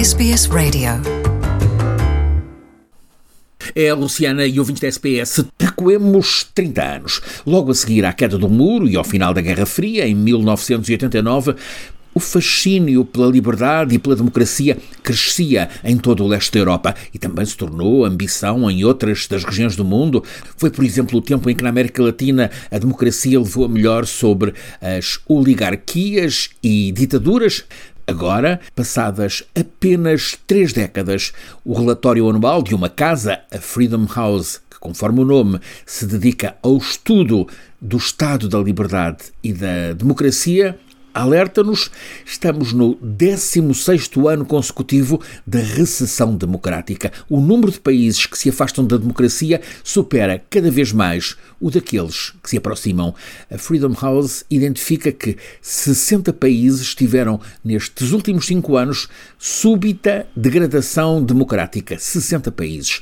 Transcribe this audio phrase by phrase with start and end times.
[0.00, 0.92] SBS Radio.
[3.74, 5.44] É Luciana e ouvintes da SPS.
[5.60, 7.20] Recuemos 30 anos.
[7.44, 11.54] Logo a seguir à queda do muro e ao final da Guerra Fria, em 1989,
[12.14, 17.18] o fascínio pela liberdade e pela democracia crescia em todo o leste da Europa e
[17.18, 20.24] também se tornou ambição em outras das regiões do mundo.
[20.56, 24.06] Foi, por exemplo, o tempo em que na América Latina a democracia levou a melhor
[24.06, 27.64] sobre as oligarquias e ditaduras.
[28.10, 31.32] Agora, passadas apenas três décadas,
[31.64, 36.56] o relatório anual de uma casa, a Freedom House, que, conforme o nome, se dedica
[36.60, 37.46] ao estudo
[37.80, 40.76] do Estado da Liberdade e da Democracia,
[41.14, 41.90] alerta-nos,
[42.24, 47.12] estamos no 16º ano consecutivo da recessão democrática.
[47.28, 52.32] O número de países que se afastam da democracia supera cada vez mais o daqueles
[52.42, 53.14] que se aproximam.
[53.50, 61.98] A Freedom House identifica que 60 países tiveram, nestes últimos cinco anos, súbita degradação democrática.
[61.98, 63.00] 60 países.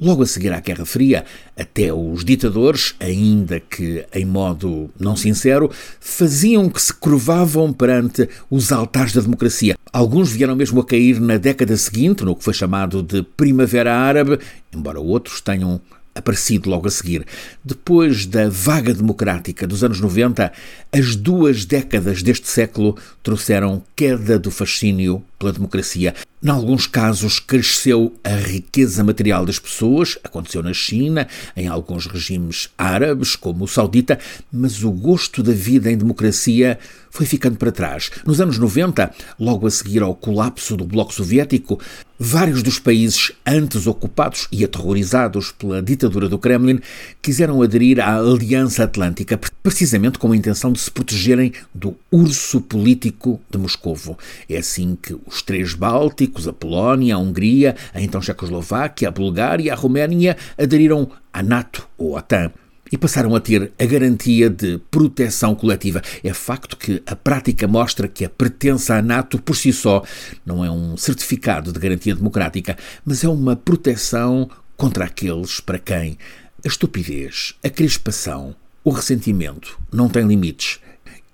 [0.00, 5.70] Logo a seguir à Guerra Fria, até os ditadores, ainda que em modo não sincero,
[6.00, 9.76] faziam que se curvavam perante os altares da democracia.
[9.92, 14.38] Alguns vieram mesmo a cair na década seguinte, no que foi chamado de Primavera Árabe,
[14.74, 15.78] embora outros tenham
[16.14, 17.26] aparecido logo a seguir.
[17.62, 20.50] Depois da vaga democrática dos anos 90,
[20.90, 26.14] as duas décadas deste século trouxeram queda do fascínio pela democracia.
[26.42, 32.68] Em alguns casos, cresceu a riqueza material das pessoas, aconteceu na China, em alguns regimes
[32.76, 34.18] árabes, como o saudita,
[34.52, 36.78] mas o gosto da vida em democracia
[37.10, 38.10] foi ficando para trás.
[38.24, 41.80] Nos anos 90, logo a seguir ao colapso do Bloco Soviético,
[42.18, 46.80] vários dos países antes ocupados e aterrorizados pela ditadura do Kremlin
[47.22, 53.40] quiseram aderir à Aliança Atlântica, precisamente com a intenção de se protegerem do urso político
[53.50, 54.18] de Moscovo.
[54.48, 59.64] É assim que os três Bálticos, a Polónia, a Hungria, a então Checoslováquia, a Bulgária
[59.64, 62.50] e a Roménia aderiram à NATO ou à OTAN
[62.92, 66.02] e passaram a ter a garantia de proteção coletiva.
[66.24, 70.02] É facto que a prática mostra que a pertença à NATO por si só
[70.44, 76.18] não é um certificado de garantia democrática, mas é uma proteção contra aqueles para quem
[76.64, 80.80] a estupidez, a crispação, o ressentimento não têm limites.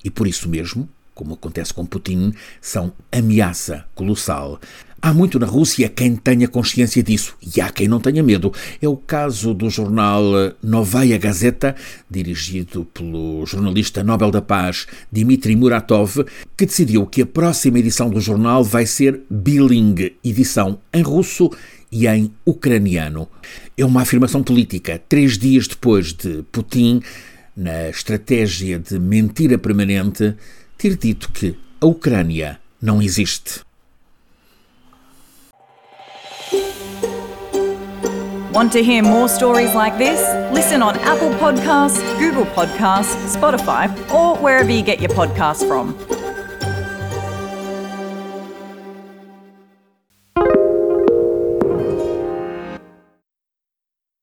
[0.04, 4.60] E por isso mesmo, como acontece com Putin, são ameaça colossal.
[5.00, 8.52] Há muito na Rússia quem tenha consciência disso e há quem não tenha medo.
[8.82, 10.24] É o caso do jornal
[10.62, 11.76] Novaya Gazeta,
[12.10, 16.24] dirigido pelo jornalista Nobel da Paz Dmitry Muratov,
[16.56, 21.50] que decidiu que a próxima edição do jornal vai ser bilingue, edição em russo
[21.92, 23.28] e em ucraniano.
[23.76, 25.00] É uma afirmação política.
[25.08, 27.00] Três dias depois de Putin,
[27.56, 30.36] na estratégia de mentira permanente,
[30.76, 33.64] ter dito que a Ucrânia não existe.
[38.52, 40.18] Want to hear more stories like this?
[40.50, 46.15] Listen on Apple Podcasts, Google Podcasts, Spotify, or wherever you get your podcasts from.